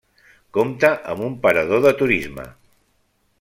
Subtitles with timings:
[0.57, 2.47] Compte amb un parador de turisme.